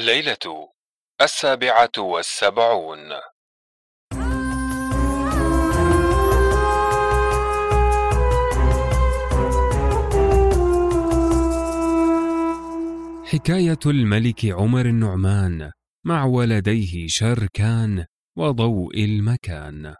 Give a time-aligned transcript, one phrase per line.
[0.00, 0.68] الليلة
[1.20, 2.98] السابعة والسبعون.
[13.24, 15.70] حكاية الملك عمر النعمان
[16.06, 19.94] مع ولديه شركان وضوء المكان.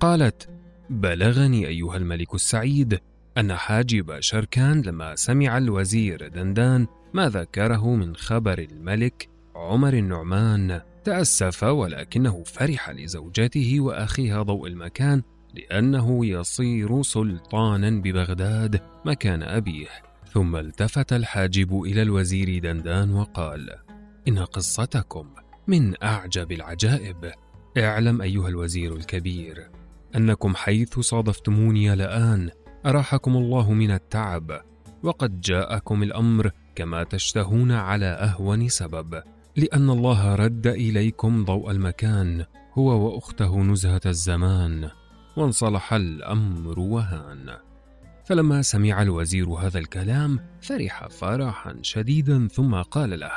[0.00, 0.48] قالت
[0.90, 2.98] بلغني أيها الملك السعيد
[3.38, 10.80] أن حاجب شركان لما سمع الوزير دندان ما ذكره من خبر الملك عمر النعمان.
[11.04, 15.22] تأسف ولكنه فرح لزوجته وأخيها ضوء المكان
[15.54, 19.88] لأنه يصير سلطانا ببغداد مكان أبيه.
[20.32, 23.70] ثم التفت الحاجب إلى الوزير دندان وقال
[24.28, 25.26] إن قصتكم
[25.66, 27.32] من أعجب العجائب.
[27.78, 29.79] اعلم أيها الوزير الكبير
[30.16, 32.50] أنكم حيث صادفتموني الان
[32.86, 34.60] أراحكم الله من التعب
[35.02, 39.22] وقد جاءكم الأمر كما تشتهون على أهون سبب
[39.56, 42.44] لأن الله رد إليكم ضوء المكان
[42.74, 44.90] هو وأخته نزهة الزمان
[45.36, 47.56] وانصلح الأمر وهان.
[48.24, 53.32] فلما سمع الوزير هذا الكلام فرح فرحا شديدا ثم قال له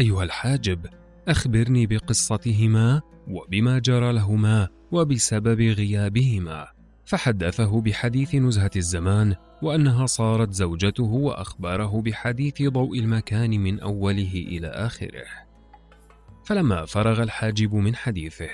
[0.00, 0.86] أيها الحاجب
[1.28, 6.66] أخبرني بقصتهما وبما جرى لهما وبسبب غيابهما.
[7.04, 15.24] فحدثه بحديث نزهة الزمان وأنها صارت زوجته واخبره بحديث ضوء المكان من أوله إلى آخره.
[16.44, 18.50] فلما فرغ الحاجب من حديثه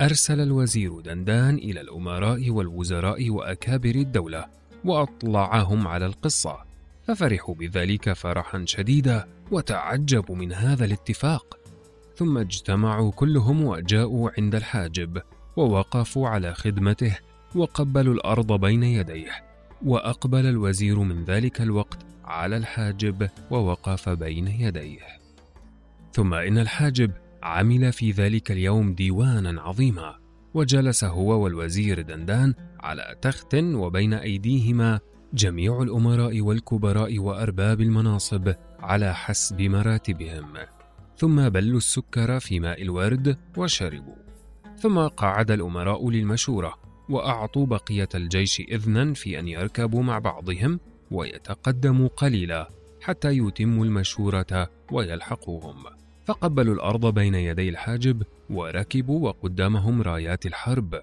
[0.00, 4.46] أرسل الوزير دندان إلى الأمراء والوزراء وأكابر الدولة
[4.84, 6.58] وأطلعهم على القصة.
[7.06, 11.58] ففرحوا بذلك فرحا شديدا وتعجبوا من هذا الاتفاق.
[12.16, 15.22] ثم اجتمعوا كلهم وجاءوا عند الحاجب
[15.56, 17.16] ووقفوا على خدمته
[17.54, 19.30] وقبلوا الأرض بين يديه
[19.84, 25.00] وأقبل الوزير من ذلك الوقت على الحاجب ووقف بين يديه.
[26.12, 27.10] ثم إن الحاجب
[27.42, 30.14] عمل في ذلك اليوم ديوانا عظيما
[30.54, 35.00] وجلس هو والوزير دندان على تخت وبين أيديهما
[35.34, 40.54] جميع الأمراء والكبراء وأرباب المناصب على حسب مراتبهم.
[41.16, 44.14] ثم بلوا السكر في ماء الورد وشربوا.
[44.78, 46.74] ثم قعد الأمراء للمشورة
[47.08, 50.80] وأعطوا بقية الجيش اذنا في أن يركبوا مع بعضهم
[51.10, 52.70] ويتقدموا قليلا
[53.00, 55.84] حتى يتموا المشورة ويلحقوهم.
[56.24, 61.00] فقبلوا الأرض بين يدي الحاجب وركبوا وقدامهم رايات الحرب.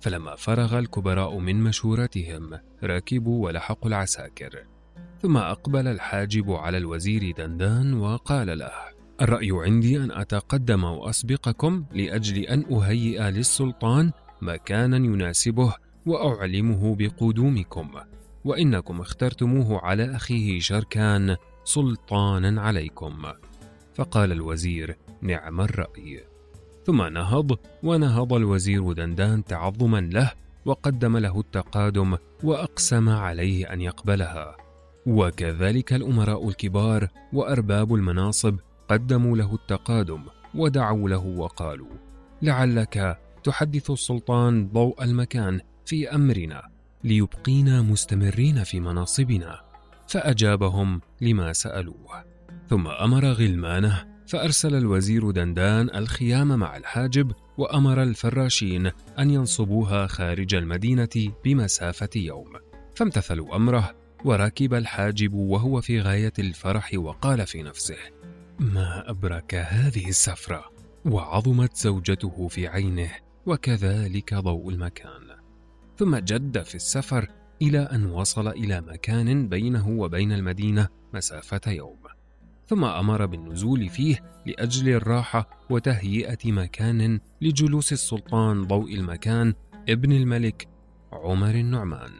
[0.00, 4.64] فلما فرغ الكبراء من مشورتهم ركبوا ولحقوا العساكر.
[5.22, 12.64] ثم أقبل الحاجب على الوزير دندان وقال له الرأي عندي أن أتقدم وأسبقكم لأجل أن
[12.74, 14.12] أهيئ للسلطان
[14.42, 15.74] مكانا يناسبه
[16.06, 17.90] وأعلمه بقدومكم
[18.44, 23.22] وإنكم اخترتموه على أخيه شركان سلطانا عليكم
[23.94, 26.24] فقال الوزير نعم الرأي.
[26.86, 30.32] ثم نهض ونهض الوزير دندان تعظما له
[30.64, 34.56] وقدم له التقادم وأقسم عليه أن يقبلها.
[35.06, 38.56] وكذلك الأمراء الكبار وأرباب المناصب
[38.88, 40.22] قدموا له التقادم
[40.54, 41.96] ودعوا له وقالوا
[42.42, 46.62] لعلك تحدث السلطان ضوء المكان في أمرنا
[47.04, 49.60] ليبقينا مستمرين في مناصبنا.
[50.08, 52.24] فأجابهم لما سألوه.
[52.68, 61.32] ثم أمر غلمانه فأرسل الوزير دندان الخيام مع الحاجب وأمر الفراشين أن ينصبوها خارج المدينة
[61.44, 62.52] بمسافة يوم.
[62.94, 63.94] فامتثلوا أمره
[64.24, 67.96] وركب الحاجب وهو في غاية الفرح وقال في نفسه
[68.58, 70.64] ما أبرك هذه السفرة؟
[71.04, 73.10] وعظمت زوجته في عينه
[73.46, 75.36] وكذلك ضوء المكان.
[75.96, 77.28] ثم جد في السفر
[77.62, 81.98] إلى أن وصل إلى مكان بينه وبين المدينة مسافة يوم.
[82.66, 89.54] ثم أمر بالنزول فيه لأجل الراحة وتهيئة مكان لجلوس السلطان ضوء المكان
[89.88, 90.68] ابن الملك
[91.12, 92.12] عمر النعمان.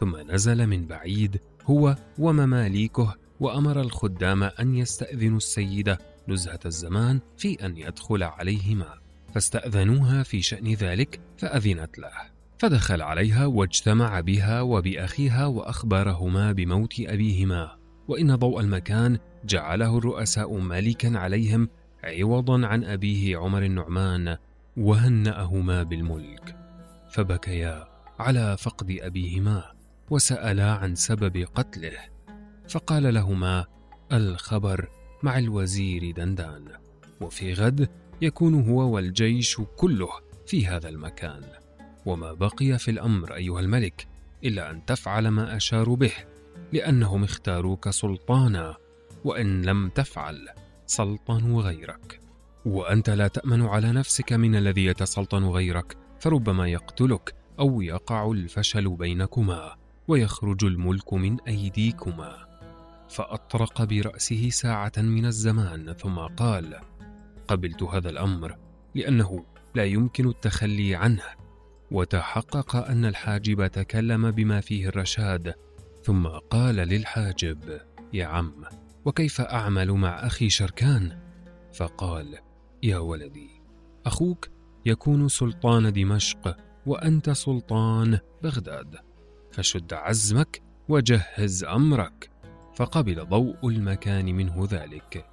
[0.00, 5.98] ثم نزل من بعيد هو ومماليكه وأمر الخدام أن يستأذنوا السيدة
[6.28, 8.94] نزهة الزمان في أن يدخل عليهما.
[9.34, 12.12] فاستأذنوها في شأن ذلك فأذنت له.
[12.58, 17.76] فدخل عليها واجتمع بها وبأخيها وأخبرهما بموت أبيهما.
[18.08, 21.68] وإن ضوء المكان جعله الرؤساء مالكا عليهم
[22.04, 24.36] عوضا عن أبيه عمر النعمان
[24.76, 26.56] وهنأهما بالملك.
[27.10, 27.88] فبكيا
[28.18, 29.64] على فقد أبيهما
[30.10, 32.17] وسألا عن سبب قتله.
[32.68, 33.66] فقال لهما
[34.12, 34.88] الخبر
[35.22, 36.64] مع الوزير دندان
[37.20, 37.88] وفي غد
[38.22, 40.08] يكون هو والجيش كله
[40.46, 41.42] في هذا المكان
[42.06, 44.06] وما بقي في الأمر أيها الملك
[44.44, 46.12] إلا أن تفعل ما أشار به
[46.72, 48.76] لأنهم اختاروك سلطانا
[49.24, 50.48] وإن لم تفعل
[50.86, 52.20] سلطنوا غيرك.
[52.64, 59.76] وأنت لا تأمن على نفسك من الذي يتسلطن غيرك فربما يقتلك أو يقع الفشل بينكما
[60.08, 62.47] ويخرج الملك من أيديكما.
[63.08, 66.80] فأطرق برأسه ساعة من الزمان ثم قال
[67.48, 68.56] قبلت هذا الأمر
[68.94, 69.44] لأنه
[69.74, 71.22] لا يمكن التخلي عنه
[71.90, 75.54] وتحقق أن الحاجب تكلم بما فيه الرشاد
[76.02, 77.80] ثم قال للحاجب
[78.12, 78.64] يا عم
[79.04, 81.18] وكيف أعمل مع أخي شركان؟
[81.74, 82.38] فقال
[82.82, 83.50] يا ولدي
[84.06, 84.48] أخوك
[84.86, 86.56] يكون سلطان دمشق
[86.86, 88.96] وأنت سلطان بغداد
[89.52, 92.30] فشد عزمك وجهز أمرك.
[92.78, 95.26] فقبل ضوء المكان منه ذلك.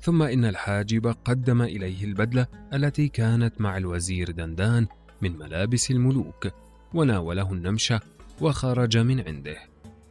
[0.00, 4.86] ثم إن الحاجب قدم إليه البدلة التي كانت مع الوزير دندان
[5.22, 6.48] من ملابس الملوك
[6.94, 8.00] وناوله النمشة
[8.40, 9.56] وخرج من عنده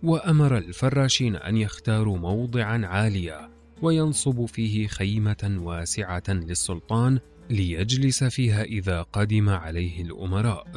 [0.04, 3.50] وأمر الفراشين أن يختاروا موضعا عاليا
[3.82, 10.68] وينصب فيه خيمة واسعة للسلطان ليجلس فيها إذا قدم عليه الأمراء.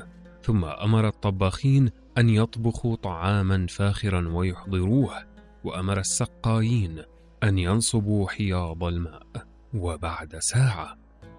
[0.42, 5.33] ثم أمر الطباخين أن يطبخوا طعاما فاخرا ويحضروه.
[5.64, 7.02] وأمر السقايين
[7.42, 9.26] أن ينصبوا حياض الماء.
[9.74, 10.96] وبعد ساعة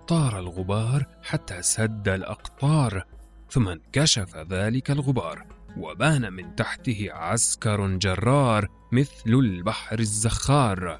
[0.07, 3.06] طار الغبار حتى سد الأقطار
[3.50, 5.45] ثم انكشف ذلك الغبار
[5.77, 11.00] وبان من تحته عسكر جرار مثل البحر الزخار.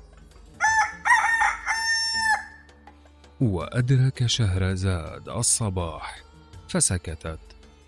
[3.42, 6.24] وأدرك شهرزاد الصباح
[6.69, 7.39] فسكتت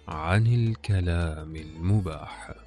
[0.08, 2.67] عن الكلام المباح.